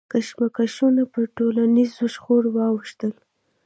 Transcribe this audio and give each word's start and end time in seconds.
کشمکشونه 0.13 1.03
پر 1.11 1.25
ټولنیزو 1.35 2.05
شخړو 2.13 2.49
واوښتل. 2.53 3.11